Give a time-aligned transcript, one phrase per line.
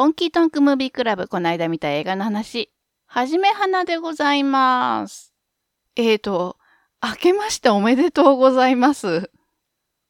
[0.00, 2.72] ホンキートンクムービークラブ、この間見た映画の話。
[3.04, 5.34] はじめはなでございます。
[5.94, 6.56] えーと、
[7.02, 9.30] 明けましておめでとうございます。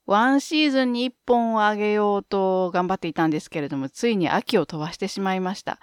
[0.06, 5.80] ワンシーズンに一本をあげようと頑張っていたんですけれども、ついに秋を飛ばしてしまいました。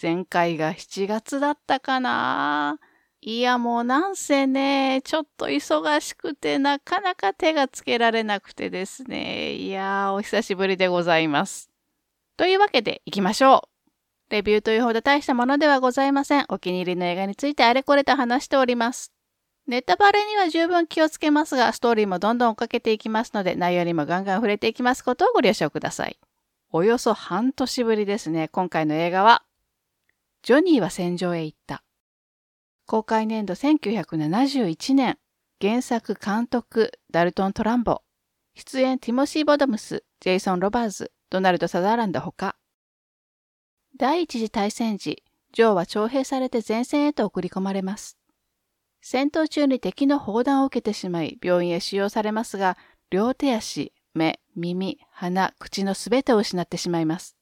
[0.00, 2.78] 前回が7月だったかな
[3.20, 9.54] いやもうなんせね、ちょっと忙しくてなかなか手がつけられなくてですね。
[9.54, 11.67] いやー、お久しぶりでございます。
[12.38, 13.68] というわけで行きましょ
[14.30, 14.30] う。
[14.30, 16.46] レビューというほど大したものではございません。
[16.48, 19.12] お気に入りの映画についてあれこれと話しております。
[19.66, 26.16] ネタバレには十分気をつけますが、ストーリーもどんどん追っかけていきますので、内容にもガンガン触れていきますことをご了承ください。
[26.70, 28.46] およそ半年ぶりですね。
[28.46, 29.42] 今回の映画は、
[30.44, 31.82] ジョニーは戦場へ行った。
[32.86, 35.18] 公開年度1971年、
[35.60, 38.02] 原作監督ダルトン・トランボ、
[38.54, 42.56] 出演ティモシー・ボドムス、ジェイソン・ロバーズ、ドナルド・サザーランドほか、
[43.98, 48.16] 第一次大戦時、ジョーは徴兵されて前線へと送り込まれます。
[49.02, 52.78] 戦闘中に敵の砲弾を受けてしまい、病院へ収容されますが、
[53.10, 57.36] 両手足、目、耳、鼻、口のすべてを失ってしまいます。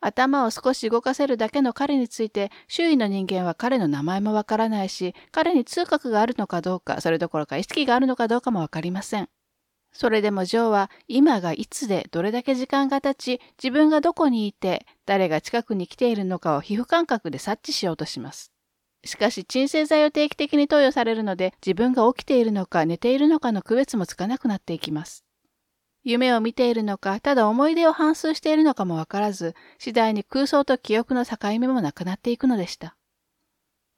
[0.00, 9.30] 頭を少し動かせるだけの彼について、周囲の人間は彼の名前もわからないし、彼に通覚があるのかどうか、それどころか意識があるのかどうかもわかりません。
[9.94, 18.50] それでもジョーは今がいつでどれだけ時間が経ち、自分がどこにいて、誰が近くに来ているのかを皮膚感覚で察知しようとします。
[19.04, 25.24] しかし鎮静剤を定期的に投与されるので、自分が起きているのか寝ているのかの区別もつかなくなっていきます。
[26.02, 32.96] 夢を見ているのか、ただ思い出を反芻しているのかもわからず、次第に空想と記憶の境目もなくなっていくのでした。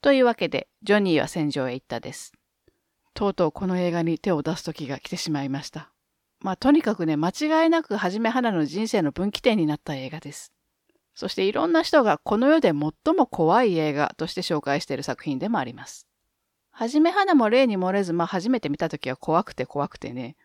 [0.01, 2.36] というわけで、ジョニーは戦場へ行ったです。
[3.17, 5.91] とうとうこの映画に手を出す時が来てしまいました。
[6.39, 10.53] まあ、とにかくね、間違いなくはじめはなの人生の分岐点になった映画です。
[11.15, 16.05] そしていろんな人がこの世で最も怖い映画として紹介している作品でもあります。
[16.69, 20.35] はじめはなも例に漏れず、まあ初めて見た時は怖くて怖くてね、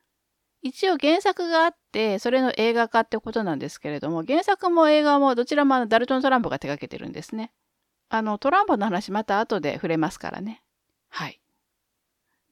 [0.62, 7.52] 一応原作があって、それの映画化ってことなんですけれども、原作も映画もどちらもダルトン・トランボが手掛けてるんですね。
[8.08, 10.62] あの、トランボの話また後で触れますからね。
[11.10, 11.41] はい。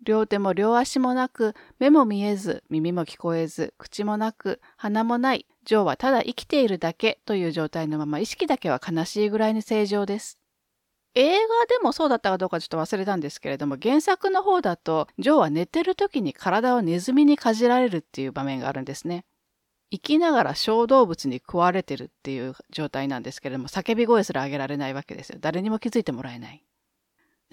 [0.02, 10.38] 両手も両足もなく、目も見えず、耳も聞こえず、口もなく、鼻もない、ジョーはただ生きているだけという状態のまま意識だけは悲しいぐらいに正常です。
[11.14, 19.24] 映画でもそうだったかどうかちょっと忘れたんですけれども、原作の方だと、ジョーは寝てる時に体をネズミにかじられるっていう場面があるんですね。
[19.92, 25.38] 生きながら小動物に食われてるっていう状態なんですけれども、叫び声すら上げられないわけですよ。
[25.40, 26.64] 誰にも気づいてもらえない。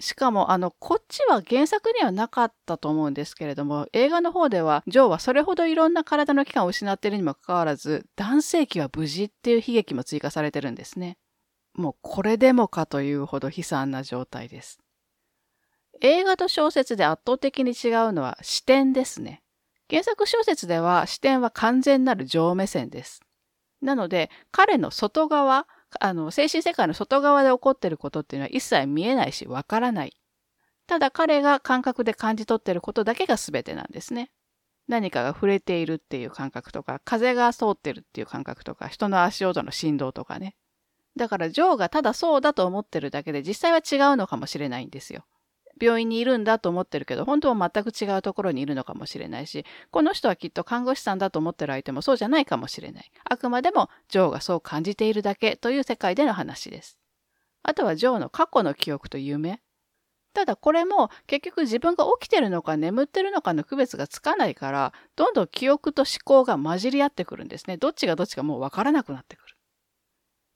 [0.00, 11.18] しかも、あの、こっちは原作にはなかったと思うんですけれども、映画の方では、ジョーはそれほどいろんな体の器官を失っているにもかかわらず、男性器は無事っていう悲劇も追加されてるんですね。
[11.74, 14.80] もうこれでもかというほど悲惨な状態です。
[16.00, 19.42] 映画と小説で圧倒的に違うのは視点ですね。
[19.90, 23.20] 原作小説では視点は完全なる上目線です。
[23.80, 25.66] なので彼の外側、
[26.00, 30.12] あの精神世界の外側で起こっていることっていうのは一切見えないしわからない。
[30.86, 34.30] ただ彼が感覚で感じ取っていることだけが全てなんですね。
[34.88, 40.56] 何かが触れているっていう感覚とか、風が通ってるっていう感覚とか、人の足音の振動とかね。
[41.16, 45.26] だからジョーがただそうだと思ってるだけで実際は違うのかもしれないんですよ。
[45.80, 53.10] 病院にいるんだと思ってるけど、本当は全く違うところにいるのかもしれないし、この人はきっと看護師さんだと思ってる相手もそうじゃないかもしれない。
[53.24, 56.98] あくまでもジョーがそう感じているだけという世界での話です。
[57.62, 59.60] あとはジョーの過去の記憶と夢。
[60.34, 67.76] ただこれも結局自分が起きてるのか眠ってるのかの区別がつかないから、どんどん記憶と思考が混じり合ってくるんですね。
[67.76, 69.56] どっちがどっちかもうわからなくなってくる。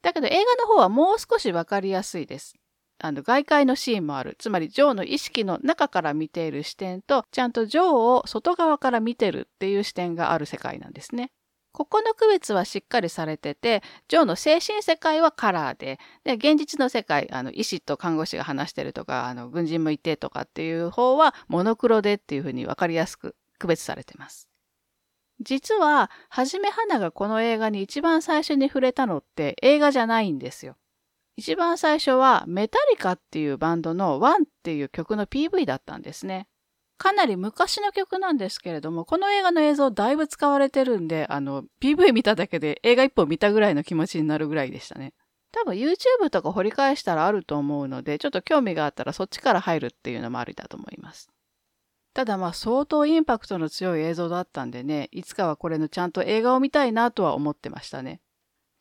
[0.02, 2.54] だけど映画の方はもう少しわかりやすいです。
[3.04, 4.36] あの外界のシーンもある。
[4.38, 11.32] つまりジョーの意識の中から見ている視点と、ちゃんとジョーを外側から見てるっていう視点がある世界なんですね。
[11.72, 24.48] ここの区別はしっかりされてて、ジョーの精神世界はカラーで、で、現実の世界、あの、医師と看護師が話してるとか、あの、軍人もいてとかっていう方は、モノクロでっていうふうにわかりやすく区別されてます。
[25.40, 30.76] 実は、はじめはながこの映画に一番最初に触れたのって映画じゃないんですよ。
[31.36, 36.46] 一番最初はメタリカっていうバンドのワンっていう曲の PV だったんですね。
[36.98, 45.12] かなり昔の曲なんですけれども、この映画の映像だいぶ使われてるんで、あの、PV 見ただけで映画一本見たぐらいの気持ちになるぐらいでしたね。
[45.50, 51.28] 多分 YouTube とか掘り返したらあると思うので、ちょっと興味があったらそっちから入るっていうのもありだと思います。
[52.14, 58.20] ただまあ相当インパクトの強い映像だったんでね、いつかはこれのちゃんと映画を見たいなとは思ってましたね。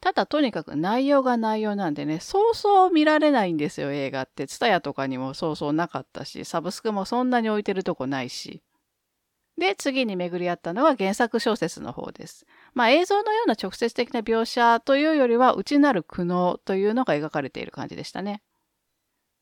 [0.02, 4.48] ただとにかく内容が内容なんでね、そうそう見られないんですよ、映画って。
[4.48, 8.64] ツタヤとかにもそうそうなかったし、サブスクもそんなに置いてるとこないし。
[9.58, 12.48] で、次に巡り合ったのは原作小説の方です。
[12.74, 18.42] まあ映像のような直接的な描写というよりは、内なる苦悩というのが描かれている感じでしたね。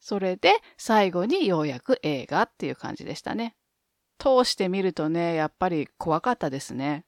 [0.02, 3.56] それで最後にようやく映画っていう感じでしたね。
[4.18, 7.06] 通してみるとね、やっぱり怖かったですね。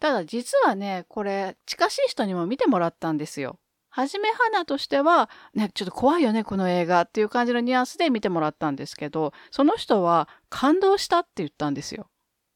[0.00, 3.58] ただ実はね、これ近しい人にも見てもらったんですよ。
[3.90, 12.08] はじめ花としては、ね、ちょっと怖いよね、この映画っていう感じのニュアンスで見てもらったんですけど、その人は感動したって言ったんですよ。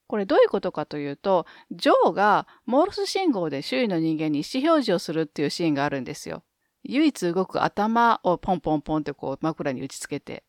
[0.06, 6.44] これどういうことかというと、ジョーがモールス信号で周囲の人間に意思表示をするっていうシーンがあるんですよ。
[6.84, 10.44] 唯一動く頭をポンポンポンってこう枕に打ち付けて。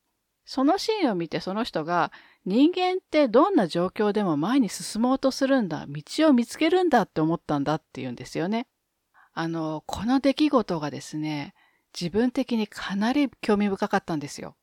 [0.45, 2.11] そのシーンを見てその人が
[2.45, 8.67] 人間ってどんな状況でも前に進もうとするんだ、道を見つけるんだって思ったんだって言うんですよね。
[9.33, 11.55] あの、この出来事がですね、
[11.99, 14.55] 自分的にかなり興味深かったんですよ。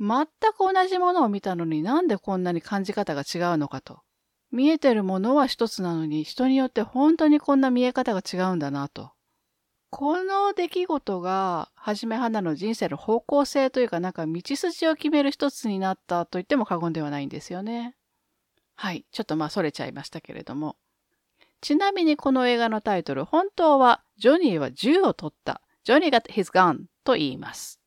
[0.00, 4.00] 全く同じものを見たのになんでこんなに感じ方が違うのかと。
[4.50, 9.12] 見えてるものは一つなのに人によって本当にこんな見え方が違うんだなと。
[9.90, 17.96] この出来事が、はじめ花の人生の方向性というか、なんか道筋を決める一つになったと言っても過言ではないんですよね。
[18.74, 19.06] はい。
[19.10, 20.76] ちょっとまあ、それちゃいましたけれども。
[21.60, 25.62] ちなみにこの映画のタイトル、本当は、ジョニーは銃を取った。
[25.84, 27.80] ジョニー got his gun と言います。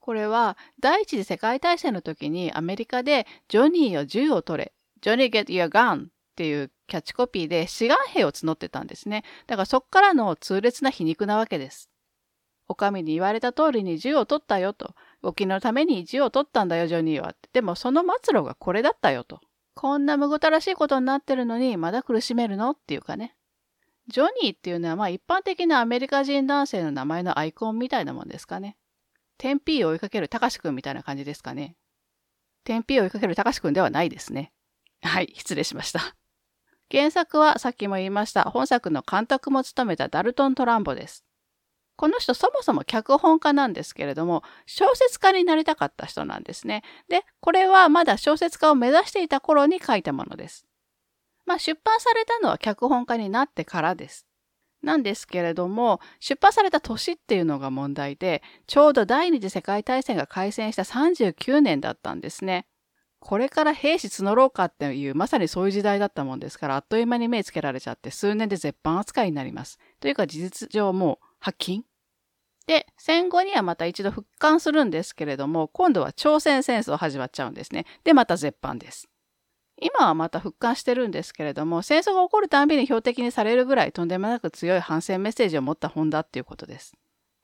[0.00, 4.72] これは、第一次世界大戦の時にアメリカで、ジョニーよ銃を取れ。
[5.00, 9.22] ジョニー get your gun っていうキャッチコピーで志願兵を募ってたんですね。
[9.46, 11.88] だからそっからの痛烈な皮肉なわけです。
[12.66, 14.94] お上に言われた通りに銃を取ったよと。
[15.22, 17.36] 沖のために銃を取ったんだよ、ジョニーは。
[17.52, 19.40] でもその末路がこれだったよと。
[19.74, 23.36] こんなむごたらしいことになってるのに、まだ苦しめるのっていうかね。
[24.08, 28.76] ジョニーっていうのはまあ一般的なアメリカ人男性の名前のアイコンみたいなもんですかね。
[29.38, 31.76] テンピーを追いかけるたかしくんみたいな感じですかね。
[32.64, 34.52] テンピーを追いかけるたかしくんではないですね。
[35.02, 36.16] はい、失礼しました。
[36.90, 41.24] 原作はさっきも言いました、本作の監督も務めたダルトン・トランボです。
[41.96, 46.82] この人そもそも脚本家なんですけれども、小説家になりたかった人なんですね。
[47.08, 50.66] で、これはまだ小説家を目指していた頃に書いたものです。
[51.46, 54.26] まあ出版されたのは脚本家になってからです。
[54.82, 62.66] なんですけれども、出版された年っていうのが問題で、ちょうど第二次世界大戦が開戦した39年だったんですね。
[63.24, 69.78] これから兵士募ろうかっていう、まさにそういう時代だったもんですから、あっという間に目つけられちゃって、数年で絶版扱いになります。
[69.98, 71.84] というか、事実上もう、発禁
[72.66, 77.86] で、戦後にはまた一度復刊するんですけれども、今度は朝鮮戦争始まっちゃうんですね。
[78.04, 79.08] で、また絶版です。
[79.80, 86.92] 今はまた復刊してるんですけれども、戦争が起こるたんびに標的にされるぐらいとんでもなく強い反戦メッセージを持った本だっていうことです。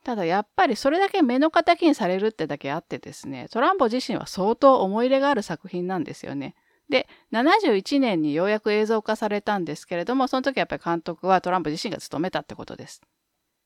[0.05, 6.55] ただやっぱりそれだけ目の敵にされるってだけあってですね、トランボ自身は相当思い入れがある作品なんですよね。
[6.89, 13.01] で、71年にようやく映像化されたんですけれども、その時やっぱり監督はトランプ自身が務めたってことです。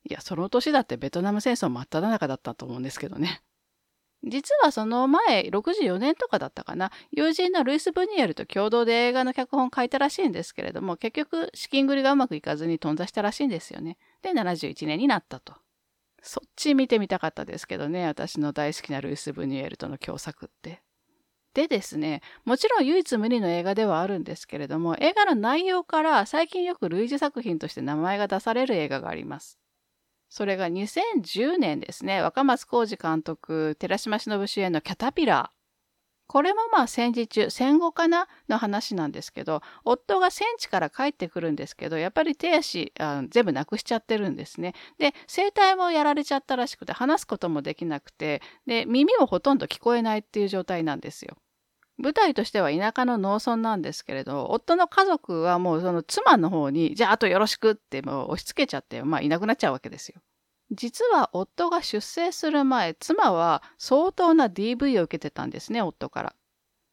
[0.07, 3.41] いや、その年だってベトナム戦争真っ只中だったと思うんですけどね。
[4.23, 13.97] 実はその前、64年とかだったかな、友人のルイス・ブニエルと共同で映画の脚本書いたらしいんですけれども、結局資金繰りがうまくいかずに頓挫したらしいんですよね。
[14.21, 15.53] で、71年になったと。
[16.25, 20.81] そっち見てみたかったですけどね、私の大好きなルイス・ブニュエルとの共作って。
[21.53, 29.59] でですね、もちろん唯一無二の映画ではあるんですけれども、映画の内容から最近よく類似作品として名前が出される映画があります。
[30.27, 35.64] それが2010年ですね、若松浩二監督、寺島しのぶ主演のキャタピラー。
[36.27, 44.73] これもまあ戦時中、戦後かなの話なんですけど、夫が戦地から帰ってくるんですけど、やっぱり手足あ全部なくしちゃってるんですね。
[44.97, 51.37] で、声帯もやられちゃったらしくて、話すこともできなくて、で、耳もほとんど聞こえないっていう状態なんですよ。
[51.97, 60.21] 舞台としては田舎の農村なんですけれど、夫の家族はもうその妻の方に、じゃああとよろしくってもう押し付けちゃって、まあいなくなっちゃうわけですよ。
[60.71, 66.35] 実は夫が出生する前、妻は相当な DV を受けてたんですね、夫から。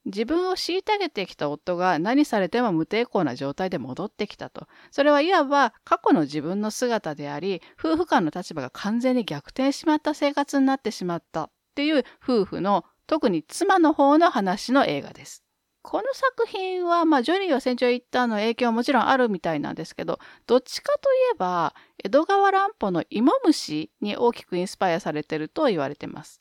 [0.04, 4.66] 自分を虐げてきた夫が何されても無抵抗な状態で戻ってきたと。
[4.90, 15.44] それはいわば過去の自分の姿であり、夫婦間の立場が完全に逆転ししまった生活になってしまったっていう夫婦の特に妻の方の話の映画です。
[15.82, 21.74] この作品は、まあ、ジョニーは船長行ったの影響はもちろんあるみたいなんですけど、どっちかといえば、
[22.04, 26.40] 江戸川乱歩の芋虫に大きくインスパイアされてると言われてます。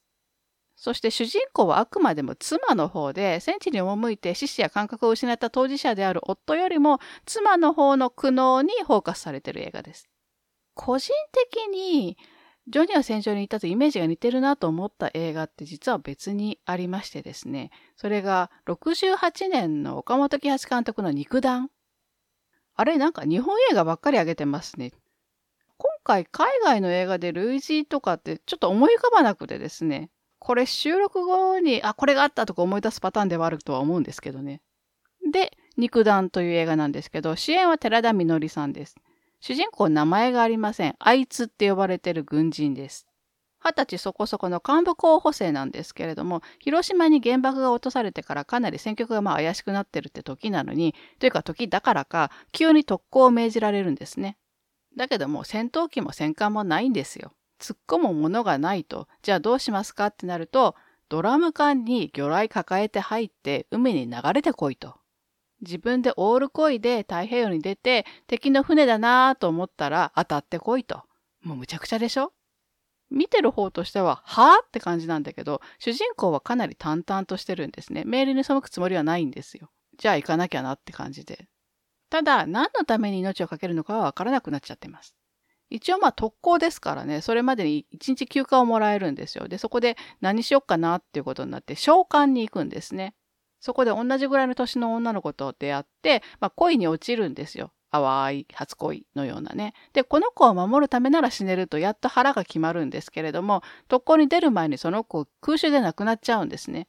[0.75, 10.07] そして主人公はあくまでも妻の方で、戦地に赴いて死死や感覚を失った当事者である夫よりも、妻の方の苦悩にフォーカスされている映画です。
[10.75, 11.13] 個人
[11.51, 12.17] 的に
[12.71, 17.69] ジョニーは戦場に行ったとイメージが似てるなと思った映画って実は別にありましてですね。
[17.97, 21.69] それが68年の岡本喜八監督の肉弾。
[22.75, 24.93] あれなんか日本映画ばっかり上げてますね。
[25.77, 30.09] 今回海外の映画で類似とかってちょっと思い浮かばなくてですね。
[30.39, 34.61] これ収録後に、あ、これがあったとか思い出すパターンではあるとは思うんですけどね。
[35.29, 38.95] で、肉弾という映画なんですけど、主演は寺田みのりさんです。
[39.41, 40.95] 主人公名前がありません。
[41.00, 43.07] あいつって呼ばれてる軍人です。
[43.63, 54.38] 二十歳そこそこの幹部候補生なんですけれども、広島に原爆が落とされてからかなり戦局がまあ怪しくなってるって時なのに、というか時だからか、急に特攻を命じられるんですね。
[54.95, 57.33] だけども戦闘機も戦艦もないんですよ。
[57.60, 60.75] 突っ込むものがないと、じゃあどうしますかってなると、
[61.10, 65.00] ドラム缶に魚雷抱えて入って海に流れてこいと。
[65.61, 71.03] 自分でオールこいで太平洋に出て敵の船だなぁと思ったら当たってこいと。
[71.43, 72.33] もうむちゃくちゃでしょ？
[73.09, 78.03] 見てる方としては、はぁって感じなんだけど、主人公はかなり淡々としてるんですね。
[78.05, 79.69] 命令に背くつもりはないんですよ。
[79.97, 81.47] じゃあ行かなきゃなって感じで。
[82.09, 85.15] ただ、何のために命を懸けるのかはわからなくなっちゃってます。
[85.69, 89.47] 一応まあ特攻ですからね、それまでに一日休暇をもらえるんですよ。
[89.49, 93.13] で、そこで何しよっかなっていうことになって、召喚に行くんですね。
[93.61, 97.71] そこで同じぐらいの年の女の子と出会って、まあ、恋に落ちるんですよ。
[97.91, 99.73] 淡い初恋のようなね。
[99.93, 106.87] で、この子を守るためなら死ねるとやっと腹が決まるんですけれども、特攻に出る前にその子空襲で亡くなっちゃうんですね。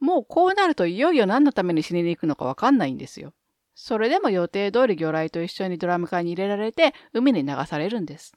[0.00, 3.32] もうこうなるといよいよ何のために死にに行くのかわかんないんですよ。
[3.74, 8.32] それでも予定通り魚雷と一緒にドラム缶に入れられて海に流されるんです。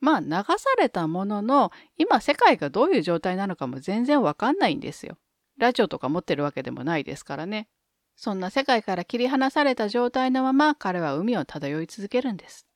[0.00, 0.44] まあ流さ
[0.78, 5.18] れたものの、今世界がどういう状態なのかも全然わかんないんですよ。
[5.60, 7.68] ラジオとか持ってるわけでもないですからね。
[8.16, 12.66] そんな世界から切り離された状態のまま彼は海を漂い続けるんです。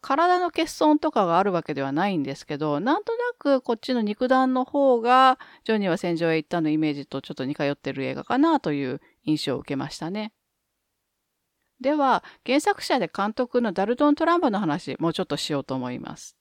[0.00, 10.32] 体の欠損とかがあるわけではないんですけど、なんとなくこっちの肉弾の方が、ジョニーは戦場へ行ったのイメージとちょっと似通ってる映画かなという印象を受けましたね。
[11.80, 16.36] では、原作者で監督のダルトン・トランボの話、もうちょっとしようと思います。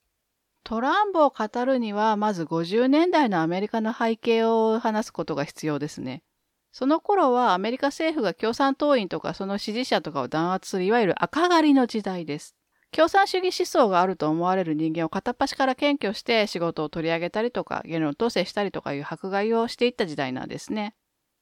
[0.65, 6.23] トランプを語るには、まず50年代のアメリカの背景を話すことが必要ですね。
[6.71, 12.55] その頃はアメリカ政府が共産党員とかその支持者とかを弾圧するいわゆる赤狩りの時代です。
[12.91, 20.95] 共産主義思想があると思われる人間を片っ端から検挙して仕事を取り上げたりとか、言論統制したりとかいう迫害をしていった時代なんですね。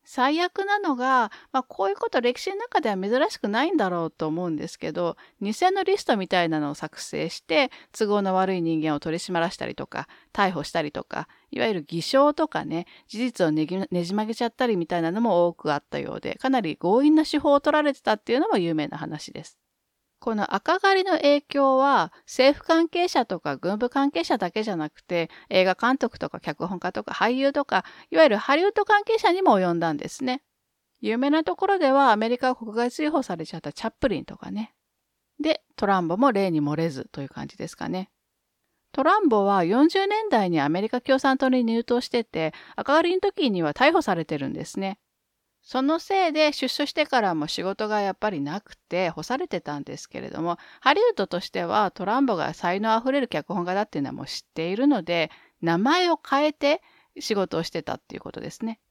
[0.05, 19.62] 最悪なのが、まあ、こういうこと歴史の中では珍しくないんだろうと思うんですけど、偽のリストみたいなのを作成して、都合の悪い人間を取り締まらしたりとか、逮捕したりとか、いわゆる偽証とかね、事実をねじ曲げちゃったりみたいなのも多くあったようで、かなり強引な手法を取られてたっていうのも有名な話です。
[20.23, 30.41] この赤狩りの影響は政府関係者とか軍部関係者だけじゃなくて映画監督とか脚本家とか俳優とかいわゆるハリウッド関係者にも及んだんですね。
[31.01, 34.73] 有名なところではアメリカ国外追放されちゃったチャップリンとかね。
[35.41, 38.09] で、トランボも例に漏れずという感じですかね。
[38.93, 44.99] トランボは40年代にアメリカ共産党に入党してて赤狩りの時には逮捕されてるんですね。
[45.63, 56.81] そのせいで出所してからも仕事がやっぱりなくて干されてたんですけれども、ハリウッドとしてはトランボが才能あふれる脚本家だっていうのはもう知っているので、名前を変えて
[57.17, 58.81] 仕事をしてたっていうことですね。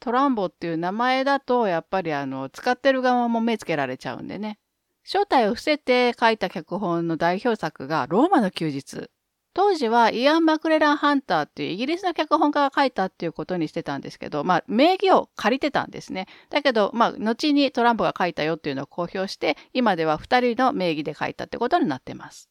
[0.00, 4.58] トランボっていう名前だと、やっぱりあの、使ってる側も目つけられちゃうんでね。
[5.02, 9.10] 正体を伏せて書いた脚本の代表作がローマの休日
[9.54, 16.26] 当時はイアン・マクレラン・ハンターっていうイギリスの脚本家が書いたっていうことにしてたんですけど、まあ、名義を借りてたんですね。
[16.50, 22.50] だけど、まあ、後にトランプが書いたよっていうのを公表して、今では2人の名義で書いたってことになってます。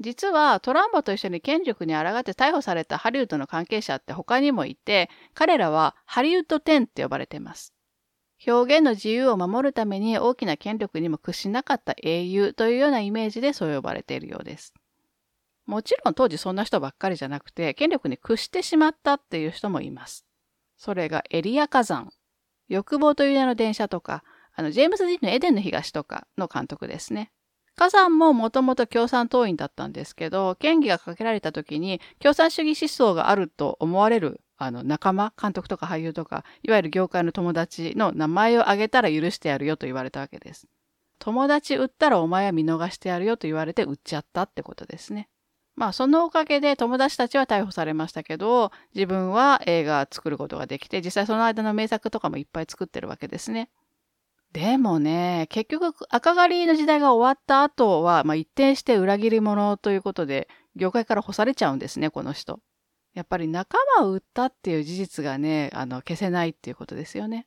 [0.00, 7.74] 実はトランボと一緒に権力に抗って逮捕されたハリウッドの関係者って他にもいて、彼らはハリウッド10って呼ばれてます。
[8.46, 14.72] 表現の自由を守るために大きな権力にも屈しなかった英雄というようなイメージでそう呼ばれているようです。
[15.66, 20.24] もちろん当時そんな人ばっかりじゃなくて、権力に屈してしまったっていう人もいます。
[20.76, 22.10] それがエリア火山、
[22.68, 27.30] 欲望という名の電車とか、あの、ジェームズ・ディーンのエデンの東とかの監督ですね。
[27.74, 40.68] 火山ももともと共産党員だったんですけど、権威がかけられた時に共産主義思想があると思われるあの仲間、監督とか俳優とか、いわゆる業界の友達の名前を挙げたら許してやるよと言われたわけです。
[41.18, 45.28] 友達売ったらお前は見逃してやるよと言われて売っちゃったってことですね。
[45.74, 53.70] まあそのおかげで友達たちは逮捕されましたけど、自分は映画作ることができて、実際その間の名作とかもいっぱい作ってるわけですね。
[54.52, 62.60] でもね、結局赤狩りの時代が終わった後は、まあ、一転して裏切り者ということで、業界から干されちゃうんですね、この人。
[63.14, 67.46] やっぱり仲間を売ったっていう事実がね、あの、消せないっていうことですよね。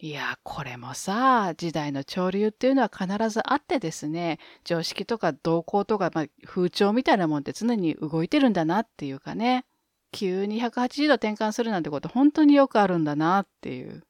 [0.00, 9.64] いや、これもさ、時代の潮流っていうのは必ずあってですね、常識とか動向とか、まあ、風潮みたいなもんって常に動いてるんだなっていうかね、
[10.12, 14.04] 急に180度転換するなんてこと本当によくあるんだなっていう。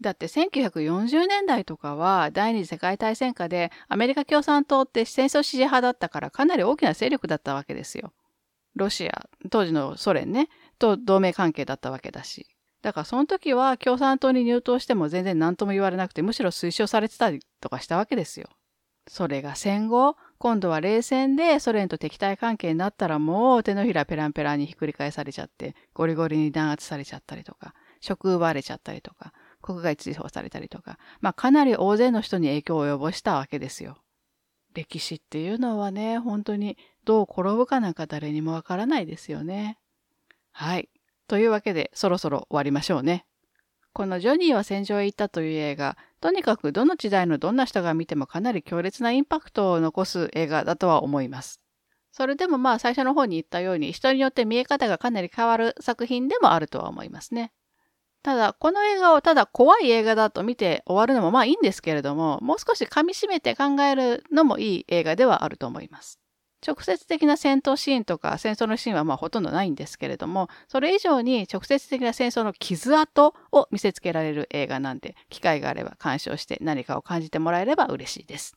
[0.00, 8.12] だって1940年代とかは第二次世界大戦下でアメリカ共産党って戦争支持派だったからかなり大きな勢力だったわけですよ。
[8.76, 12.46] ロシア、当時のソ連ね、と同盟関係だったわけだし。
[12.82, 18.48] だからその時は共産党に入党しても全然何とも言われなくてむしろ推奨されてたりとかしたわけですよ。
[19.08, 29.32] それが戦後、今度は冷戦でソ連と敵対関係になったらもう手のひらペランペランにひっくり返されちゃってゴリゴリに弾圧されちゃったりとか、職奪われちゃったりとか、
[29.62, 33.96] 国外追放されたりとか、まあかなり大勢の人に影響を及ぼしたわけですよ。
[34.74, 39.78] 歴史っていうのはね、本当にどう転ぶかなんか誰にもわからないですよね。
[40.52, 40.90] はい。
[41.28, 43.26] というわけで、そろそろ終わりましょうね。
[43.92, 51.60] このジョニーは戦場へ行ったという映画、とにかくどの時代のどんな人が見てもかなり強烈なインパクトを残す映画だとは思います。
[52.12, 57.52] それでもまあ最初の方に言ったように人によって見え方がかなり変わる作品でもあるとは思いますね。
[58.22, 66.18] ただ、この映画をただ怖い映画だと見て終わるのもまあいいんですけれども、もう少し噛み締めて考えるのもいい映画ではあると思います。
[66.66, 78.56] 直接的な戦闘シーンとか戦争のシーンはまあほとんどないんですけれども、それ以上に直接的な戦争の傷跡を見せつけられる映画なんで、機会があれば鑑賞して何かを感じてもらえれば嬉しいです。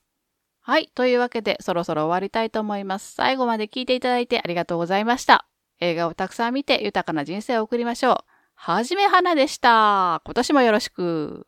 [0.60, 0.90] はい。
[0.94, 3.14] というわけで、そろそろ終わりたいと思います。
[3.14, 5.46] 最後まで聞いていただいてありがとうございました。
[5.80, 8.16] 映画をたくさん見て豊かな人生を送りましょう。
[8.54, 10.22] はじめはなでした。
[10.24, 11.46] 今年もよろしく。